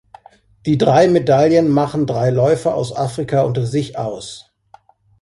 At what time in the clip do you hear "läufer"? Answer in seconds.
2.31-2.73